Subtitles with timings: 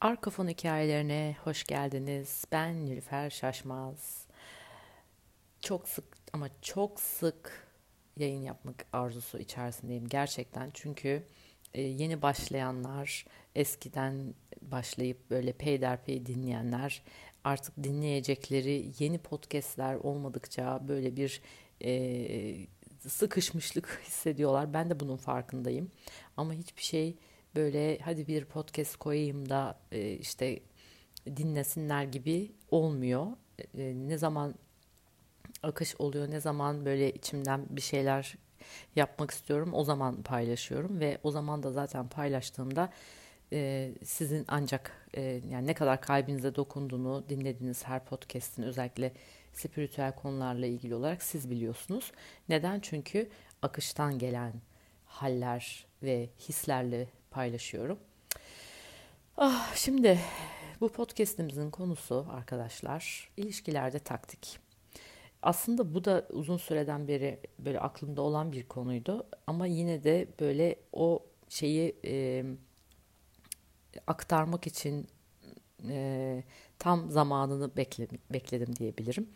[0.00, 2.44] Arka fon hikayelerine hoş geldiniz.
[2.52, 4.26] Ben Nilüfer Şaşmaz.
[5.60, 7.68] Çok sık ama çok sık
[8.16, 10.70] yayın yapmak arzusu içerisindeyim gerçekten.
[10.74, 11.22] Çünkü
[11.74, 17.02] e, yeni başlayanlar, eskiden başlayıp böyle peyderpey dinleyenler
[17.44, 21.42] artık dinleyecekleri yeni podcastler olmadıkça böyle bir
[21.84, 22.66] e,
[23.08, 24.74] sıkışmışlık hissediyorlar.
[24.74, 25.90] Ben de bunun farkındayım.
[26.36, 27.16] Ama hiçbir şey
[27.56, 30.60] böyle hadi bir podcast koyayım da e, işte
[31.36, 33.26] dinlesinler gibi olmuyor.
[33.78, 34.54] E, ne zaman
[35.62, 38.34] akış oluyor, ne zaman böyle içimden bir şeyler
[38.96, 42.92] yapmak istiyorum o zaman paylaşıyorum ve o zaman da zaten paylaştığımda
[43.52, 49.12] e, sizin ancak e, yani ne kadar kalbinize dokunduğunu dinlediğiniz her podcast'in özellikle
[49.52, 52.12] spiritüel konularla ilgili olarak siz biliyorsunuz.
[52.48, 52.80] Neden?
[52.80, 53.28] Çünkü
[53.62, 54.52] akıştan gelen
[55.06, 57.98] haller ve hislerle paylaşıyorum.
[59.36, 60.18] Ah, şimdi
[60.80, 64.58] bu podcast'imizin konusu arkadaşlar ilişkilerde taktik.
[65.42, 70.76] Aslında bu da uzun süreden beri böyle aklımda olan bir konuydu ama yine de böyle
[70.92, 72.44] o şeyi e,
[74.06, 75.08] aktarmak için
[75.88, 76.42] e,
[76.78, 79.28] tam zamanını bekle, bekledim diyebilirim.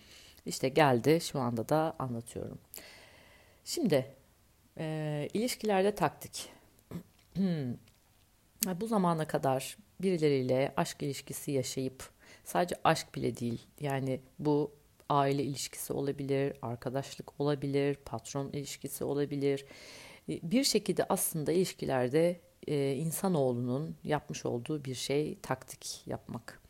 [0.46, 2.58] İşte geldi şu anda da anlatıyorum.
[3.64, 4.14] Şimdi
[4.78, 6.48] e, ilişkilerde taktik.
[7.34, 7.74] Hmm.
[8.80, 12.10] Bu zamana kadar birileriyle aşk ilişkisi yaşayıp
[12.44, 14.72] sadece aşk bile değil yani bu
[15.08, 19.64] aile ilişkisi olabilir, arkadaşlık olabilir, patron ilişkisi olabilir.
[20.28, 26.60] E, bir şekilde aslında ilişkilerde e, insanoğlunun yapmış olduğu bir şey taktik yapmak.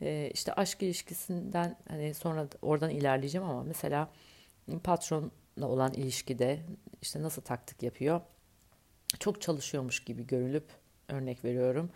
[0.00, 4.10] E, işte aşk ilişkisinden hani sonra oradan ilerleyeceğim ama mesela
[4.84, 5.30] patronla
[5.68, 6.60] olan ilişkide
[7.02, 8.20] işte nasıl taktik yapıyor?
[9.24, 10.64] Çok çalışıyormuş gibi görülüp
[11.08, 11.90] örnek veriyorum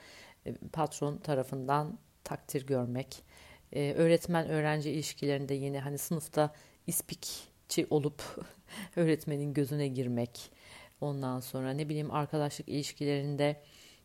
[0.47, 3.23] e, patron tarafından takdir görmek,
[3.73, 6.55] e, öğretmen öğrenci ilişkilerinde yine hani sınıfta
[6.87, 8.23] ispikçi olup
[8.97, 10.51] öğretmenin gözüne girmek,
[11.01, 13.63] ondan sonra ne bileyim arkadaşlık ilişkilerinde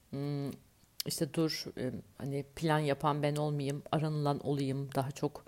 [0.09, 0.51] hmm,
[1.05, 5.45] işte dur e, hani plan yapan ben olmayayım, aranılan olayım, daha çok.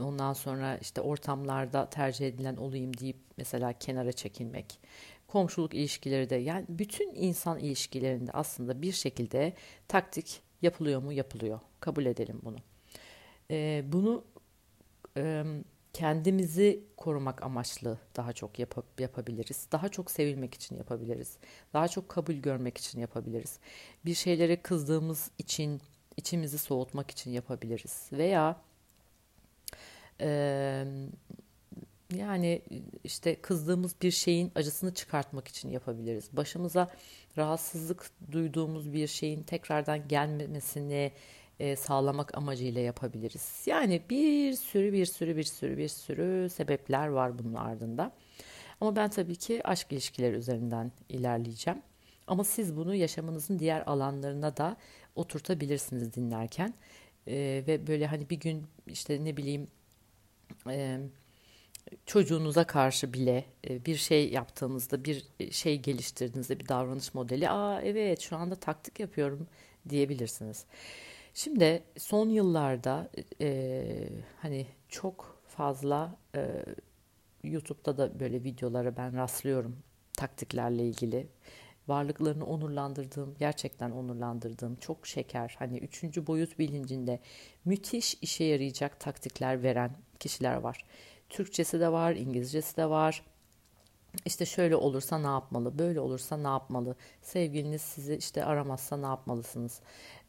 [0.00, 4.78] Ondan sonra işte ortamlarda tercih edilen olayım deyip mesela kenara çekilmek
[5.28, 9.52] komşuluk ilişkileri de yani bütün insan ilişkilerinde aslında bir şekilde
[9.88, 11.12] taktik yapılıyor mu?
[11.12, 11.60] Yapılıyor.
[11.80, 12.56] Kabul edelim bunu.
[13.50, 14.24] Ee, bunu
[15.16, 15.44] e,
[15.92, 19.68] kendimizi korumak amaçlı daha çok yap yapabiliriz.
[19.72, 21.36] Daha çok sevilmek için yapabiliriz.
[21.72, 23.58] Daha çok kabul görmek için yapabiliriz.
[24.04, 25.80] Bir şeylere kızdığımız için
[26.16, 28.08] içimizi soğutmak için yapabiliriz.
[28.12, 28.60] Veya
[30.20, 30.84] e,
[32.16, 32.62] yani
[33.04, 36.36] işte kızdığımız bir şeyin acısını çıkartmak için yapabiliriz.
[36.36, 36.90] Başımıza
[37.38, 41.12] rahatsızlık duyduğumuz bir şeyin tekrardan gelmemesini
[41.60, 43.62] e, sağlamak amacıyla yapabiliriz.
[43.66, 48.12] Yani bir sürü bir sürü bir sürü bir sürü sebepler var bunun ardında.
[48.80, 51.82] Ama ben tabii ki aşk ilişkileri üzerinden ilerleyeceğim.
[52.26, 54.76] Ama siz bunu yaşamınızın diğer alanlarına da
[55.14, 56.74] oturtabilirsiniz dinlerken.
[57.26, 59.68] E, ve böyle hani bir gün işte ne bileyim...
[60.68, 61.00] E,
[62.06, 67.82] çocuğunuza karşı bile e, bir şey yaptığınızda, bir e, şey geliştirdiğinizde bir davranış modeli, aa
[67.82, 69.46] evet şu anda taktik yapıyorum
[69.88, 70.64] diyebilirsiniz.
[71.34, 73.10] Şimdi son yıllarda
[73.40, 74.08] e,
[74.42, 76.64] hani çok fazla e,
[77.44, 79.76] YouTube'da da böyle videolara ben rastlıyorum
[80.12, 81.26] taktiklerle ilgili.
[81.88, 87.20] Varlıklarını onurlandırdığım, gerçekten onurlandırdığım, çok şeker, hani üçüncü boyut bilincinde
[87.64, 90.84] müthiş işe yarayacak taktikler veren kişiler var.
[91.28, 93.22] Türkçesi de var, İngilizcesi de var.
[94.24, 99.80] İşte şöyle olursa ne yapmalı, böyle olursa ne yapmalı, sevgiliniz sizi işte aramazsa ne yapmalısınız,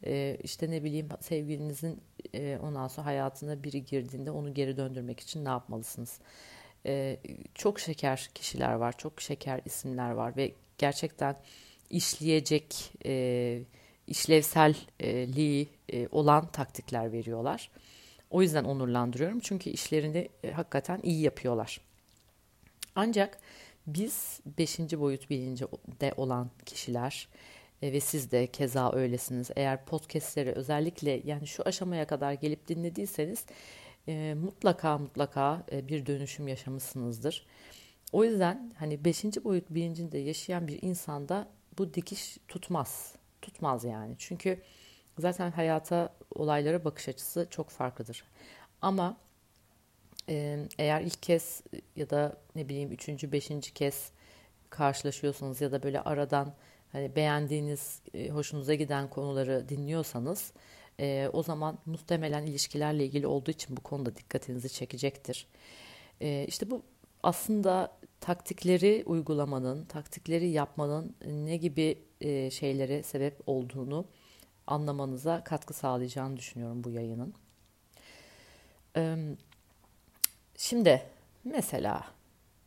[0.04, 2.00] ee, işte ne bileyim sevgilinizin
[2.34, 6.20] e, ondan sonra hayatına biri girdiğinde onu geri döndürmek için ne yapmalısınız.
[6.86, 7.20] Ee,
[7.54, 11.36] çok şeker kişiler var, çok şeker isimler var ve gerçekten
[11.90, 13.62] işleyecek e,
[14.06, 17.70] işlevselliği e, olan taktikler veriyorlar.
[18.30, 19.40] O yüzden onurlandırıyorum.
[19.40, 21.80] Çünkü işlerini e, hakikaten iyi yapıyorlar.
[22.94, 23.38] Ancak
[23.86, 24.78] biz 5.
[24.78, 27.28] boyut bilincinde olan kişiler
[27.82, 29.50] e, ve siz de keza öylesiniz.
[29.56, 33.44] Eğer podcastleri özellikle yani şu aşamaya kadar gelip dinlediyseniz
[34.08, 37.46] e, mutlaka mutlaka e, bir dönüşüm yaşamışsınızdır.
[38.12, 39.24] O yüzden hani 5.
[39.44, 41.48] boyut bilincinde yaşayan bir insanda
[41.78, 43.14] bu dikiş tutmaz.
[43.42, 44.14] Tutmaz yani.
[44.18, 44.62] Çünkü
[45.20, 48.24] zaten hayata, olaylara bakış açısı çok farklıdır.
[48.82, 49.16] Ama
[50.28, 51.62] e, eğer ilk kez
[51.96, 54.12] ya da ne bileyim üçüncü, beşinci kez
[54.70, 56.54] karşılaşıyorsanız ya da böyle aradan
[56.92, 60.52] hani beğendiğiniz, e, hoşunuza giden konuları dinliyorsanız
[61.00, 65.46] e, o zaman muhtemelen ilişkilerle ilgili olduğu için bu konuda dikkatinizi çekecektir.
[66.20, 66.82] E, işte bu
[67.22, 71.98] aslında taktikleri uygulamanın, taktikleri yapmanın ne gibi
[72.50, 74.04] şeylere sebep olduğunu
[74.70, 77.34] anlamanıza katkı sağlayacağını düşünüyorum bu yayının.
[80.56, 81.02] Şimdi
[81.44, 82.04] mesela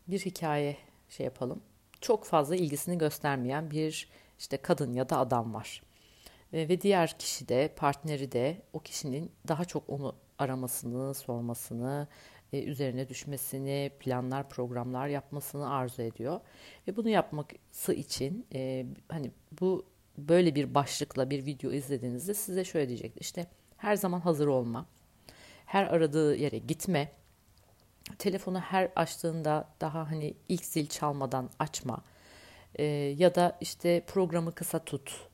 [0.07, 0.77] bir hikaye
[1.09, 1.61] şey yapalım.
[2.01, 4.09] Çok fazla ilgisini göstermeyen bir
[4.39, 5.83] işte kadın ya da adam var.
[6.53, 12.07] Ve diğer kişi de partneri de o kişinin daha çok onu aramasını, sormasını,
[12.53, 16.39] üzerine düşmesini, planlar, programlar yapmasını arzu ediyor.
[16.87, 18.47] Ve bunu yapması için
[19.09, 19.85] hani bu
[20.17, 23.21] böyle bir başlıkla bir video izlediğinizde size şöyle diyecektir.
[23.21, 24.85] İşte her zaman hazır olma,
[25.65, 27.11] her aradığı yere gitme,
[28.17, 32.03] telefonu her açtığında daha hani ilk zil çalmadan açma
[32.75, 32.83] e,
[33.17, 35.27] ya da işte programı kısa tut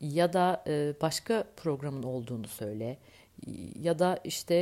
[0.00, 2.98] ya da e, başka programın olduğunu söyle
[3.80, 4.54] ya da işte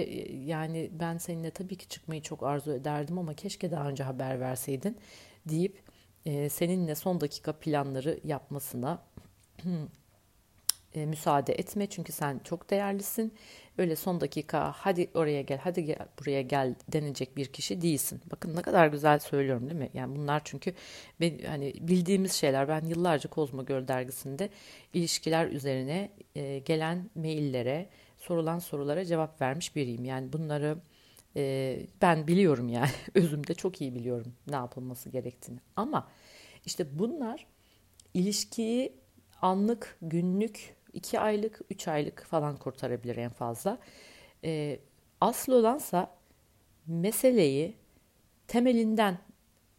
[0.45, 4.99] yani ben seninle tabii ki çıkmayı çok arzu ederdim ama keşke daha önce haber verseydin
[5.49, 5.83] deyip
[6.27, 9.03] e, seninle son dakika planları yapmasına
[10.95, 13.35] e, müsaade etme çünkü sen çok değerlisin.
[13.79, 18.21] Öyle son dakika hadi oraya gel, hadi gel, buraya gel denecek bir kişi değilsin.
[18.31, 19.91] Bakın ne kadar güzel söylüyorum değil mi?
[19.95, 20.75] Yani bunlar çünkü
[21.21, 22.69] ben, hani bildiğimiz şeyler.
[22.69, 24.51] Ben yıllarca Kozmo Göl dergisinde
[24.95, 27.89] ilişkiler üzerine e, gelen maillere,
[28.19, 30.05] sorulan sorulara cevap vermiş biriyim.
[30.05, 30.79] Yani bunları
[31.37, 35.59] e, ben biliyorum yani özümde çok iyi biliyorum ne yapılması gerektiğini.
[35.77, 36.09] Ama
[36.67, 37.47] işte bunlar
[38.15, 38.93] ilişkiyi
[39.43, 43.79] anlık, günlük, iki aylık, üç aylık falan kurtarabilir en fazla.
[44.45, 44.81] E,
[45.21, 46.19] asıl olansa
[46.87, 47.77] meseleyi
[48.47, 49.19] temelinden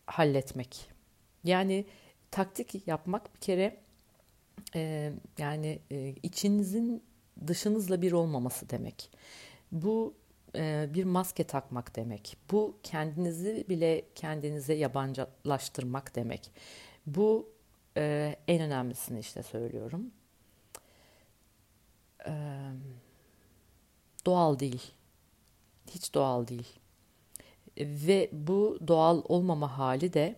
[0.05, 0.89] halletmek.
[1.43, 1.85] Yani
[2.31, 3.77] taktik yapmak bir kere
[4.75, 7.03] e, yani e, içinizin
[7.47, 9.11] dışınızla bir olmaması demek.
[9.71, 10.13] Bu
[10.55, 12.37] e, bir maske takmak demek.
[12.51, 16.51] Bu kendinizi bile kendinize yabancılaştırmak demek.
[17.05, 17.49] Bu
[17.99, 20.11] e, en önemlisini işte söylüyorum.
[22.25, 22.33] E,
[24.25, 24.91] doğal değil.
[25.87, 26.79] Hiç doğal değil.
[27.77, 30.35] Ve bu doğal olmama hali de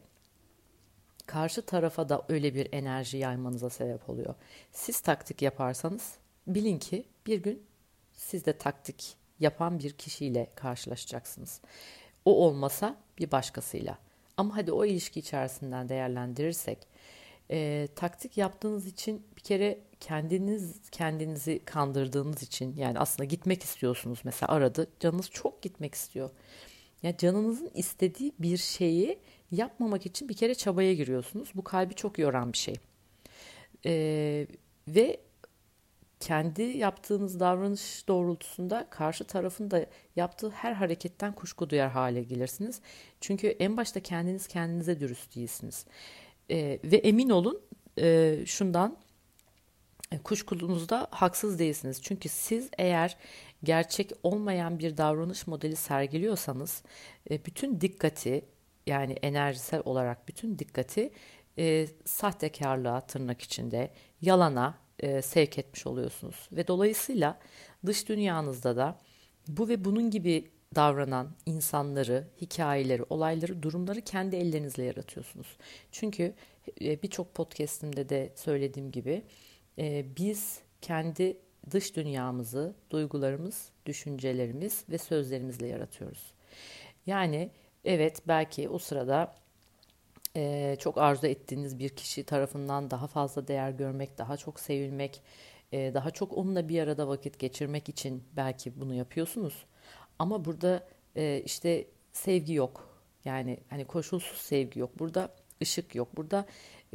[1.26, 4.36] karşı tarafa da öyle bir enerji yaymanıza sebep oluyor.
[4.72, 6.16] Siz taktik yaparsanız
[6.48, 7.66] bilin ki bir gün
[8.14, 11.62] siz de taktik yapan bir kişiyle karşılaşacaksınız.
[12.26, 13.98] O olmasa bir başkasıyla.
[14.38, 16.88] Ama hadi o ilişki içerisinden değerlendirirsek
[17.52, 24.52] e, taktik yaptığınız için bir kere kendiniz kendinizi kandırdığınız için yani aslında gitmek istiyorsunuz mesela
[24.52, 26.30] aradı canınız çok gitmek istiyor.
[27.04, 29.20] Yani canınızın istediği bir şeyi
[29.52, 31.52] yapmamak için bir kere çabaya giriyorsunuz.
[31.56, 32.76] Bu kalbi çok yoran bir şey.
[33.86, 34.48] E,
[34.88, 35.20] ve
[36.20, 42.82] kendi yaptığınız davranış doğrultusunda karşı tarafın da yaptığı her hareketten kuşku duyar hale gelirsiniz.
[43.22, 45.86] Çünkü en başta kendiniz kendinize dürüst değilsiniz.
[46.50, 47.62] E, ve emin olun
[48.00, 48.98] e, şundan
[50.12, 52.02] e, kuşkunuzda haksız değilsiniz.
[52.02, 53.18] Çünkü siz eğer
[53.64, 56.84] gerçek olmayan bir davranış modeli sergiliyorsanız
[57.30, 58.46] e, bütün dikkati
[58.88, 61.12] yani enerjisel olarak bütün dikkati
[61.58, 63.92] e, sahtekarlığa tırnak içinde
[64.22, 66.50] yalana e, sevk etmiş oluyorsunuz.
[66.52, 67.40] Ve dolayısıyla
[67.86, 69.00] dış dünyanızda da
[69.48, 75.58] bu ve bunun gibi davranan insanları, hikayeleri, olayları, durumları kendi ellerinizle yaratıyorsunuz.
[75.92, 76.34] Çünkü
[76.82, 79.24] e, birçok podcastimde de söylediğim gibi
[79.78, 81.38] e, biz kendi
[81.72, 86.34] dış dünyamızı, duygularımız, düşüncelerimiz ve sözlerimizle yaratıyoruz.
[87.06, 87.52] Yani
[87.86, 89.36] evet belki o sırada
[90.36, 95.22] e, çok arzu ettiğiniz bir kişi tarafından daha fazla değer görmek, daha çok sevilmek,
[95.74, 99.66] daha çok onunla bir arada vakit geçirmek için belki bunu yapıyorsunuz.
[100.22, 102.90] Ama burada e, işte sevgi yok.
[103.26, 105.00] Yani hani koşulsuz sevgi yok.
[105.00, 105.30] Burada
[105.62, 106.18] ışık yok.
[106.18, 106.46] Burada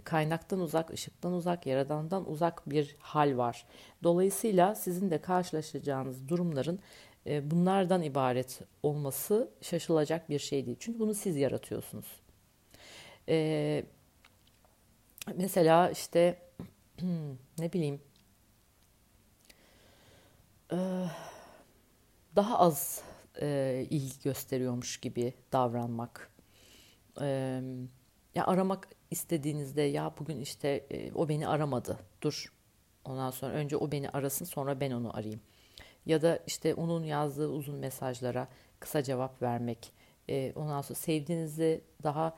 [0.04, 3.66] kaynaktan uzak, ışıktan uzak, yaradandan uzak bir hal var.
[4.02, 6.80] Dolayısıyla sizin de karşılaşacağınız durumların
[7.26, 10.76] e, bunlardan ibaret olması şaşılacak bir şey değil.
[10.80, 12.20] Çünkü bunu siz yaratıyorsunuz.
[13.28, 13.84] E,
[15.34, 16.42] mesela işte
[17.58, 18.00] ne bileyim
[20.72, 20.76] e,
[22.36, 23.02] daha az
[23.40, 26.30] e, ilgi gösteriyormuş gibi davranmak.
[27.20, 27.26] E,
[28.34, 31.98] ya aramak istediğinizde ya bugün işte e, o beni aramadı.
[32.22, 32.52] Dur.
[33.04, 35.40] Ondan sonra önce o beni arasın sonra ben onu arayayım.
[36.06, 38.48] Ya da işte onun yazdığı uzun mesajlara
[38.80, 39.92] kısa cevap vermek.
[40.28, 42.36] E, ondan sonra sevdiğinizi daha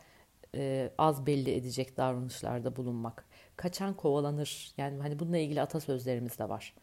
[0.55, 3.25] e, az belli edecek davranışlarda bulunmak.
[3.57, 4.75] kaçan kovalanır.
[4.77, 6.75] Yani hani bununla ilgili atasözlerimiz de var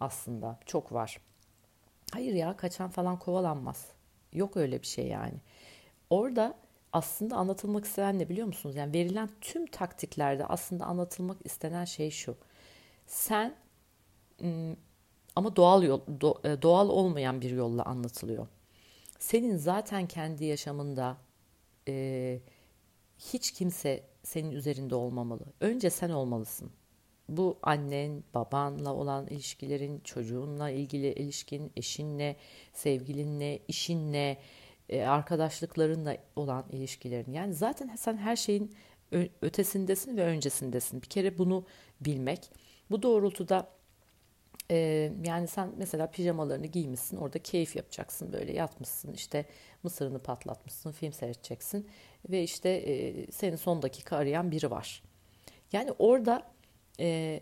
[0.00, 0.58] aslında.
[0.66, 1.20] Çok var.
[2.10, 3.86] Hayır ya kaçan falan kovalanmaz.
[4.32, 5.34] Yok öyle bir şey yani.
[6.10, 6.54] Orada
[6.92, 8.76] aslında anlatılmak istenen ne biliyor musunuz?
[8.76, 12.36] Yani verilen tüm taktiklerde aslında anlatılmak istenen şey şu.
[13.06, 13.54] Sen
[15.36, 16.00] ama doğal yol,
[16.44, 18.46] e, doğal olmayan bir yolla anlatılıyor.
[19.18, 21.16] Senin zaten kendi yaşamında
[21.88, 22.40] e,
[23.18, 25.42] hiç kimse senin üzerinde olmamalı.
[25.60, 26.70] Önce sen olmalısın.
[27.36, 32.36] Bu annen, babanla olan ilişkilerin, çocuğunla ilgili ilişkin, eşinle,
[32.72, 34.38] sevgilinle, işinle,
[34.88, 37.32] e, arkadaşlıklarınla olan ilişkilerin.
[37.32, 38.74] Yani zaten sen her şeyin
[39.42, 41.02] ötesindesin ve öncesindesin.
[41.02, 41.64] Bir kere bunu
[42.00, 42.50] bilmek.
[42.90, 43.68] Bu doğrultuda
[44.70, 44.76] e,
[45.24, 49.44] yani sen mesela pijamalarını giymişsin orada keyif yapacaksın böyle yatmışsın işte
[49.82, 51.88] mısırını patlatmışsın film seyredeceksin
[52.30, 55.02] ve işte e, seni son dakika arayan biri var.
[55.72, 56.50] Yani orada
[57.00, 57.40] e,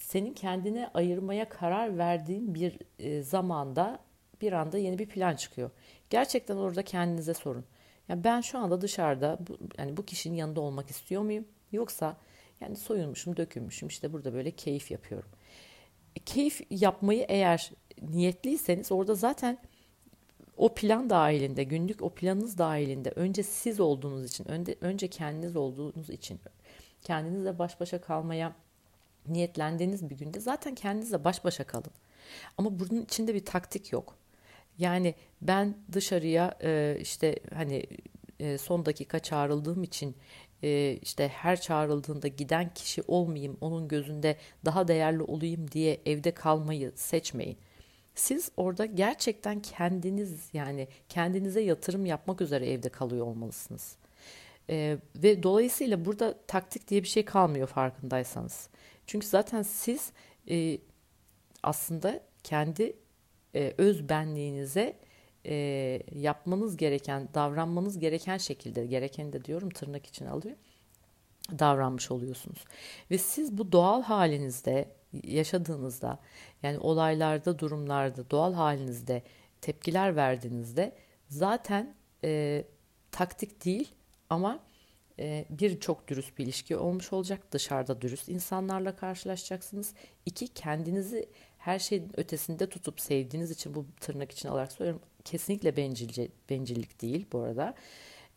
[0.00, 3.98] senin kendine ayırmaya karar verdiğin bir e, zamanda
[4.40, 5.70] bir anda yeni bir plan çıkıyor.
[6.10, 7.64] Gerçekten orada kendinize sorun.
[8.08, 11.44] Yani ben şu anda dışarıda bu, yani bu kişinin yanında olmak istiyor muyum?
[11.72, 12.16] Yoksa
[12.60, 15.30] yani soyunmuşum, dökülmüşüm işte burada böyle keyif yapıyorum.
[16.16, 19.58] E, keyif yapmayı eğer niyetliyseniz orada zaten
[20.56, 26.10] o plan dahilinde, günlük o planınız dahilinde önce siz olduğunuz için, önce, önce kendiniz olduğunuz
[26.10, 26.40] için,
[27.02, 28.52] kendinizle baş başa kalmaya
[29.28, 31.92] niyetlendiğiniz bir günde zaten kendinizle baş başa kalın.
[32.58, 34.16] Ama bunun içinde bir taktik yok.
[34.78, 37.86] Yani ben dışarıya e, işte hani
[38.40, 40.16] e, son dakika çağrıldığım için
[40.62, 46.92] e, işte her çağrıldığında giden kişi olmayayım, onun gözünde daha değerli olayım diye evde kalmayı
[46.96, 47.58] seçmeyin.
[48.14, 53.96] Siz orada gerçekten kendiniz yani kendinize yatırım yapmak üzere evde kalıyor olmalısınız.
[54.72, 58.68] Ee, ve dolayısıyla burada taktik diye bir şey kalmıyor farkındaysanız.
[59.06, 60.12] Çünkü zaten siz
[60.50, 60.78] e,
[61.62, 62.96] aslında kendi
[63.54, 64.96] e, öz benliğinize
[65.46, 65.54] e,
[66.14, 70.56] yapmanız gereken, davranmanız gereken şekilde, gereken de diyorum tırnak için alıyor,
[71.58, 72.64] davranmış oluyorsunuz.
[73.10, 74.88] Ve siz bu doğal halinizde
[75.24, 76.18] yaşadığınızda,
[76.62, 79.22] yani olaylarda, durumlarda, doğal halinizde
[79.60, 80.92] tepkiler verdiğinizde
[81.28, 82.64] zaten e,
[83.10, 83.94] taktik değil
[84.32, 84.60] ama
[85.18, 87.52] e, bir çok dürüst bir ilişki olmuş olacak.
[87.52, 89.94] Dışarıda dürüst insanlarla karşılaşacaksınız.
[90.26, 95.02] İki kendinizi her şeyin ötesinde tutup sevdiğiniz için bu tırnak için olarak söylüyorum.
[95.24, 97.74] Kesinlikle bencilce, bencillik değil bu arada.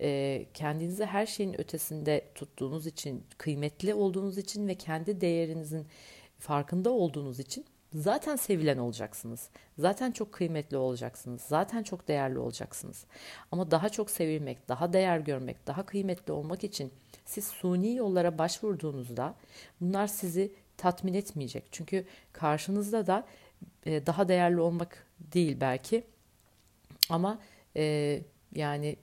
[0.01, 5.87] E, kendinizi her şeyin ötesinde tuttuğunuz için, kıymetli olduğunuz için ve kendi değerinizin
[6.39, 9.49] farkında olduğunuz için zaten sevilen olacaksınız.
[9.77, 11.41] Zaten çok kıymetli olacaksınız.
[11.41, 13.05] Zaten çok değerli olacaksınız.
[13.51, 16.93] Ama daha çok sevilmek, daha değer görmek, daha kıymetli olmak için
[17.25, 19.35] siz suni yollara başvurduğunuzda
[19.81, 21.63] bunlar sizi tatmin etmeyecek.
[21.71, 23.27] Çünkü karşınızda da
[23.85, 26.03] e, daha değerli olmak değil belki
[27.09, 27.39] ama
[27.75, 28.21] e,
[28.55, 28.95] yani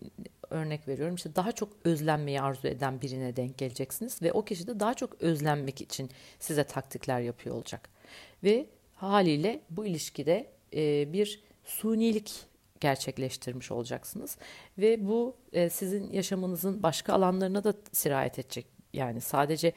[0.50, 4.80] örnek veriyorum işte daha çok özlenmeyi arzu eden birine denk geleceksiniz ve o kişi de
[4.80, 7.88] daha çok özlenmek için size taktikler yapıyor olacak.
[8.44, 8.66] Ve
[9.02, 12.32] haliyle bu ilişkide e, bir sunilik
[12.80, 14.38] gerçekleştirmiş olacaksınız
[14.78, 18.66] ve bu e, sizin yaşamınızın başka alanlarına da sirayet edecek.
[18.92, 19.72] Yani sadece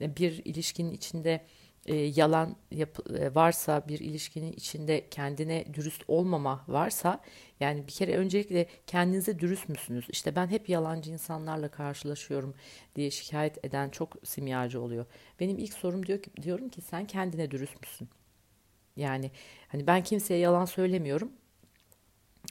[0.00, 1.40] bir ilişkinin içinde
[1.86, 7.20] e, yalan yap, e, varsa bir ilişkinin içinde kendine dürüst olmama varsa
[7.60, 10.04] yani bir kere öncelikle kendinize dürüst müsünüz?
[10.08, 12.54] İşte ben hep yalancı insanlarla karşılaşıyorum
[12.96, 15.06] diye şikayet eden çok simyacı oluyor.
[15.40, 18.08] Benim ilk sorum diyor ki diyorum ki sen kendine dürüst müsün?
[19.00, 19.30] Yani
[19.68, 21.32] hani ben kimseye yalan söylemiyorum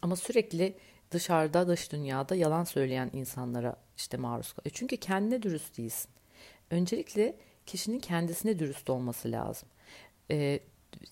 [0.02, 0.76] ama sürekli
[1.12, 4.72] dışarıda dış dünyada yalan söyleyen insanlara işte maruz kalıyor.
[4.74, 6.10] Çünkü kendine dürüst değilsin.
[6.72, 9.70] Öncelikle kişinin kendisine dürüst olması lazım.
[10.32, 10.60] Ee,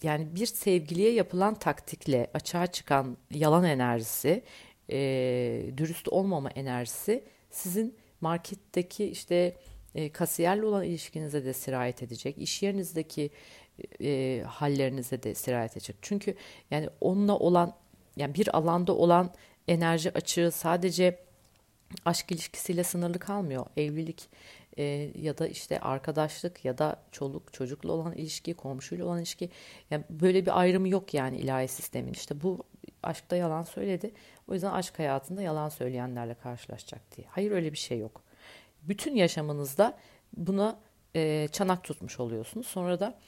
[0.03, 4.43] yani bir sevgiliye yapılan taktikle açığa çıkan yalan enerjisi,
[4.91, 4.97] e,
[5.77, 9.57] dürüst olmama enerjisi sizin marketteki işte
[9.95, 12.37] e, kasiyerle olan ilişkinize de sirayet edecek.
[12.37, 13.29] İş yerinizdeki
[14.01, 15.95] e, hallerinize de sirayet edecek.
[16.01, 16.35] Çünkü
[16.71, 17.73] yani onunla olan
[18.15, 19.33] yani bir alanda olan
[19.67, 21.19] enerji açığı sadece
[22.05, 23.65] aşk ilişkisiyle sınırlı kalmıyor.
[23.77, 24.29] Evlilik
[24.77, 24.83] e,
[25.15, 29.49] ya da işte arkadaşlık ya da çoluk çocukla olan ilişki, komşuyla olan ilişki.
[29.91, 32.13] Yani böyle bir ayrımı yok yani ilahi sistemin.
[32.13, 32.59] İşte bu
[33.03, 34.11] aşkta yalan söyledi.
[34.47, 37.27] O yüzden aşk hayatında yalan söyleyenlerle karşılaşacak diye.
[37.29, 38.23] Hayır öyle bir şey yok.
[38.81, 39.97] Bütün yaşamınızda
[40.37, 40.79] buna
[41.15, 42.67] e, çanak tutmuş oluyorsunuz.
[42.67, 43.19] Sonra da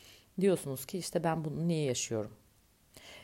[0.42, 2.32] diyorsunuz ki işte ben bunu niye yaşıyorum?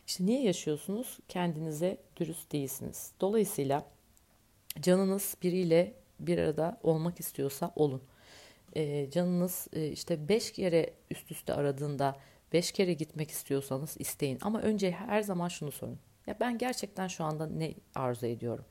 [0.08, 1.20] İşte niye yaşıyorsunuz?
[1.30, 3.12] Kendinize dürüst değilsiniz.
[3.22, 3.86] Dolayısıyla
[4.82, 8.02] canınız biriyle bir arada olmak istiyorsa olun.
[8.76, 12.16] e, canınız e, işte beş kere üst üste aradığında
[12.54, 14.38] beş kere gitmek istiyorsanız isteyin.
[14.42, 16.00] Ama önce her zaman şunu sorun.
[16.28, 18.66] Ya ben gerçekten şu anda ne arzu ediyorum?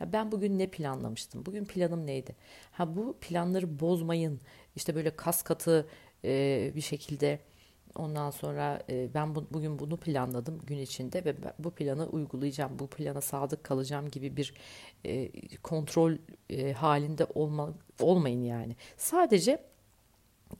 [0.00, 1.46] Ya ben bugün ne planlamıştım?
[1.46, 2.36] Bugün planım neydi?
[2.72, 4.40] Ha bu planları bozmayın.
[4.76, 5.88] İşte böyle kas katı
[6.24, 7.38] e, bir şekilde
[7.94, 12.78] ondan sonra e, ben bu, bugün bunu planladım gün içinde ve bu planı uygulayacağım.
[12.78, 14.54] Bu plana sadık kalacağım gibi bir
[15.04, 16.12] e, kontrol
[16.50, 18.76] e, halinde olma, olmayın yani.
[18.96, 19.62] Sadece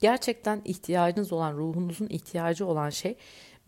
[0.01, 3.17] gerçekten ihtiyacınız olan ruhunuzun ihtiyacı olan şey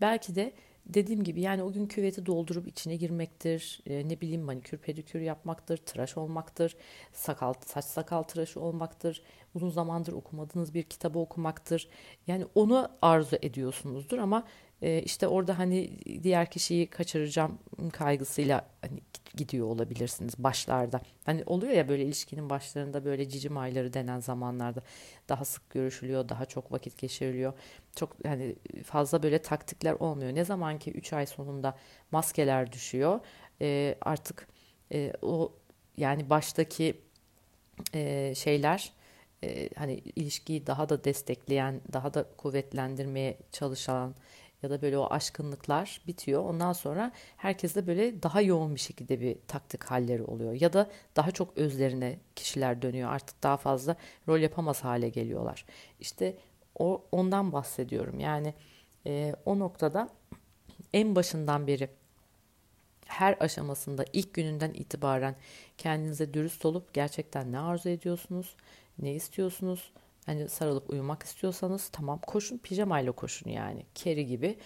[0.01, 0.53] belki de
[0.85, 3.81] dediğim gibi yani o gün küveti doldurup içine girmektir.
[3.85, 6.75] E, ne bileyim manikür pedikür yapmaktır, tıraş olmaktır,
[7.13, 9.21] sakal saç sakal tıraşı olmaktır.
[9.55, 11.89] Uzun zamandır okumadığınız bir kitabı okumaktır.
[12.27, 14.43] Yani onu arzu ediyorsunuzdur ama
[14.81, 17.59] e, işte orada hani diğer kişiyi kaçıracağım
[17.93, 18.99] kaygısıyla hani
[19.35, 21.01] gidiyor olabilirsiniz başlarda.
[21.25, 24.81] Hani oluyor ya böyle ilişkinin başlarında böyle cicim ayları denen zamanlarda
[25.29, 27.53] daha sık görüşülüyor, daha çok vakit geçiriliyor.
[27.95, 30.35] Çok hani fazla böyle taktikler olmuyor.
[30.35, 31.77] Ne zaman ki 3 ay sonunda
[32.11, 33.19] maskeler düşüyor
[33.61, 34.47] e, artık
[34.91, 35.53] e, o
[35.97, 37.01] yani baştaki
[37.93, 38.93] e, şeyler
[39.75, 44.15] hani ilişkiyi daha da destekleyen, daha da kuvvetlendirmeye çalışan
[44.63, 46.43] ya da böyle o aşkınlıklar bitiyor.
[46.45, 50.53] Ondan sonra herkes de böyle daha yoğun bir şekilde bir taktik halleri oluyor.
[50.53, 53.11] Ya da daha çok özlerine kişiler dönüyor.
[53.11, 53.95] Artık daha fazla
[54.27, 55.65] rol yapamaz hale geliyorlar.
[55.99, 56.37] İşte
[56.79, 58.19] o ondan bahsediyorum.
[58.19, 58.53] Yani
[59.05, 60.09] e, o noktada
[60.93, 61.89] en başından beri
[63.05, 65.35] her aşamasında ilk gününden itibaren
[65.77, 68.55] kendinize dürüst olup gerçekten ne arzu ediyorsunuz,
[68.99, 69.91] ne istiyorsunuz,
[70.25, 73.85] Hani sarılıp uyumak istiyorsanız tamam koşun pijamayla koşun yani.
[73.95, 74.57] Keri gibi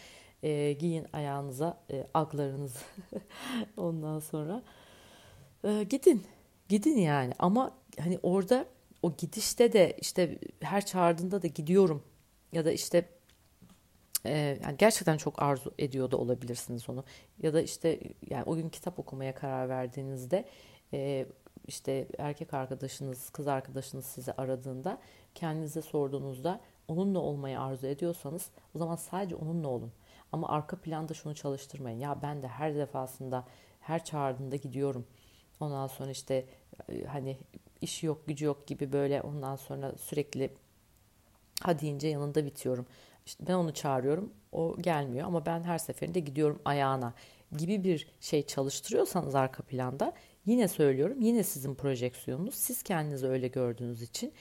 [0.43, 2.79] e, giyin ayağınıza e, aglarınızı
[3.77, 4.63] ondan sonra
[5.63, 6.23] e, gidin.
[6.69, 8.65] Gidin yani ama hani orada
[9.01, 12.03] o gidişte de işte her çağırdığında da gidiyorum
[12.51, 13.09] ya da işte
[14.25, 17.03] e, yani gerçekten çok arzu ediyor da olabilirsiniz onu
[17.41, 17.99] ya da işte
[18.29, 20.45] yani o gün kitap okumaya karar verdiğinizde
[20.93, 21.25] e,
[21.67, 25.01] işte erkek arkadaşınız, kız arkadaşınız sizi aradığında
[25.37, 29.91] kendinize sorduğunuzda onunla olmayı arzu ediyorsanız o zaman sadece onunla olun.
[30.31, 31.99] Ama arka planda şunu çalıştırmayın.
[31.99, 33.47] Ya ben de her defasında
[33.79, 35.07] her çağırdığında gidiyorum.
[35.59, 36.45] Ondan sonra işte
[36.89, 37.37] e, hani
[37.81, 40.53] işi yok gücü yok gibi böyle ondan sonra sürekli
[41.61, 42.85] ha deyince yanında bitiyorum.
[43.25, 47.13] İşte ben onu çağırıyorum o gelmiyor ama ben her seferinde gidiyorum ayağına
[47.57, 50.13] gibi bir şey çalıştırıyorsanız arka planda
[50.45, 54.33] yine söylüyorum yine sizin projeksiyonunuz siz kendinizi öyle gördüğünüz için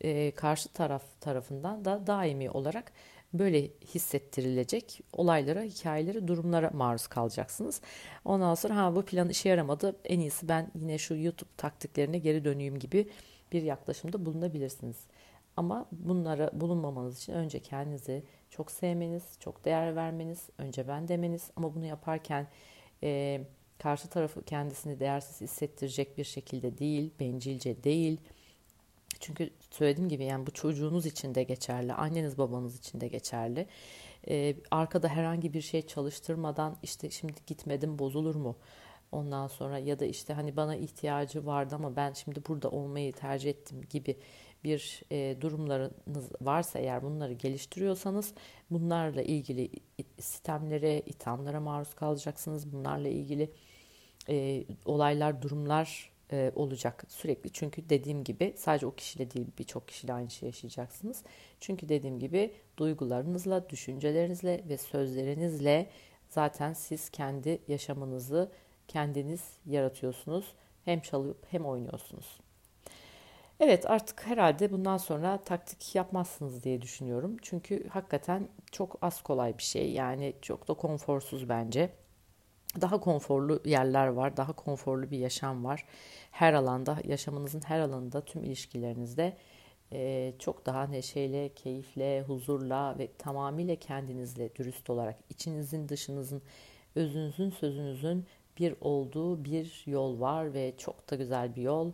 [0.00, 2.92] e, karşı taraf tarafından da daimi olarak
[3.32, 7.80] böyle hissettirilecek olaylara, hikayelere, durumlara maruz kalacaksınız.
[8.24, 9.96] Ondan sonra ha bu plan işe yaramadı.
[10.04, 13.08] En iyisi ben yine şu YouTube taktiklerine geri döneyim gibi
[13.52, 14.96] bir yaklaşımda bulunabilirsiniz.
[15.56, 21.74] Ama bunlara bulunmamanız için önce kendinizi çok sevmeniz, çok değer vermeniz, önce ben demeniz ama
[21.74, 22.46] bunu yaparken
[23.02, 23.40] e,
[23.78, 28.20] karşı tarafı kendisini değersiz hissettirecek bir şekilde değil, bencilce değil,
[29.20, 33.66] çünkü söylediğim gibi yani bu çocuğunuz için de geçerli, anneniz babanız için de geçerli.
[34.28, 38.56] Ee, arkada herhangi bir şey çalıştırmadan işte şimdi gitmedim bozulur mu?
[39.12, 43.50] Ondan sonra ya da işte hani bana ihtiyacı vardı ama ben şimdi burada olmayı tercih
[43.50, 44.16] ettim gibi
[44.64, 48.34] bir e, durumlarınız varsa eğer bunları geliştiriyorsanız
[48.70, 49.70] bunlarla ilgili
[50.18, 52.72] sistemlere, ithamlara maruz kalacaksınız.
[52.72, 53.50] Bunlarla ilgili
[54.28, 57.52] e, olaylar, durumlar e, olacak sürekli.
[57.52, 61.22] Çünkü dediğim gibi sadece o kişiyle değil birçok kişiyle aynı şey yaşayacaksınız.
[61.60, 65.90] Çünkü dediğim gibi duygularınızla, düşüncelerinizle ve sözlerinizle
[66.28, 68.50] zaten siz kendi yaşamınızı
[68.88, 70.54] kendiniz yaratıyorsunuz.
[70.84, 72.40] Hem çalıp hem oynuyorsunuz.
[73.60, 77.36] Evet artık herhalde bundan sonra taktik yapmazsınız diye düşünüyorum.
[77.42, 79.92] Çünkü hakikaten çok az kolay bir şey.
[79.92, 81.90] Yani çok da konforsuz bence
[82.80, 85.84] daha konforlu yerler var, daha konforlu bir yaşam var.
[86.30, 89.36] Her alanda, yaşamınızın her alanında, tüm ilişkilerinizde
[89.92, 96.42] e, çok daha neşeyle, keyifle, huzurla ve tamamıyla kendinizle dürüst olarak içinizin, dışınızın,
[96.94, 98.26] özünüzün, sözünüzün
[98.58, 101.92] bir olduğu bir yol var ve çok da güzel bir yol.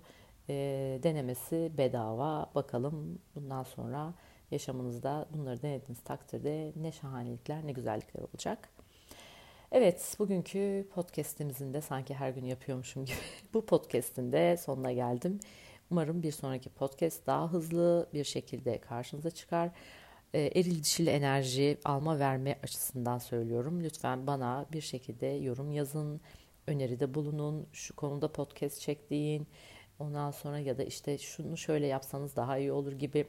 [0.49, 0.55] E,
[1.03, 2.51] denemesi bedava.
[2.55, 4.15] Bakalım bundan sonra
[4.51, 8.69] yaşamınızda bunları denediğiniz takdirde ne şahanelikler, ne güzellikler olacak.
[9.77, 13.17] Evet, bugünkü podcast'imizin de sanki her gün yapıyormuşum gibi
[13.55, 15.41] bu podcast'in de sonuna geldim.
[15.91, 19.71] Umarım bir sonraki podcast daha hızlı bir şekilde karşınıza çıkar.
[20.35, 23.85] E, eril dişil enerji alma verme açısından söylüyorum.
[23.85, 26.21] Lütfen bana bir şekilde yorum yazın,
[26.67, 29.47] öneride bulunun, şu konuda podcast çek deyin.
[29.99, 33.27] Ondan sonra ya da işte şunu şöyle yapsanız daha iyi olur gibi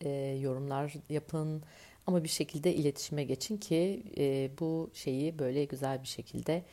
[0.00, 0.10] e,
[0.40, 1.62] yorumlar yapın
[2.06, 6.64] ama bir şekilde iletişime geçin ki e, bu şeyi böyle güzel bir şekilde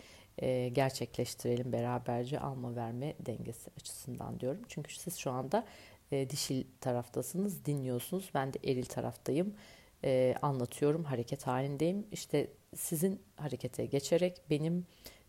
[0.42, 4.62] e, gerçekleştirelim beraberce alma verme dengesi açısından diyorum.
[4.68, 5.66] Çünkü siz şu anda
[6.12, 8.30] e, dişil taraftasınız, dinliyorsunuz.
[8.34, 9.54] Ben de eril taraftayım.
[10.04, 12.06] E, anlatıyorum, hareket halindeyim.
[12.12, 14.86] İşte sizin harekete geçerek benim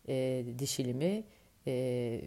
[0.07, 1.23] e, dişilimi
[1.67, 2.21] e,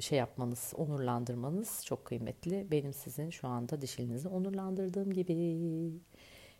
[0.00, 2.66] şey yapmanız, onurlandırmanız çok kıymetli.
[2.70, 5.34] Benim sizin şu anda dişilinizi onurlandırdığım gibi.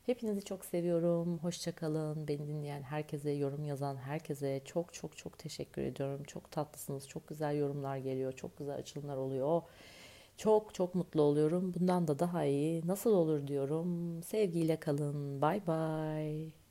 [0.06, 1.38] Hepinizi çok seviyorum.
[1.38, 2.28] Hoşçakalın.
[2.28, 6.24] Beni dinleyen herkese, yorum yazan herkese çok çok çok teşekkür ediyorum.
[6.24, 7.08] Çok tatlısınız.
[7.08, 8.32] Çok güzel yorumlar geliyor.
[8.32, 9.62] Çok güzel açılımlar oluyor.
[10.36, 11.74] Çok çok mutlu oluyorum.
[11.80, 12.86] Bundan da daha iyi.
[12.86, 14.22] Nasıl olur diyorum.
[14.22, 15.40] Sevgiyle kalın.
[15.42, 16.63] Bay bay.